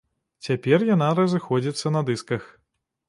[0.47, 2.53] Цяпер яна разыходзіцца на дысках.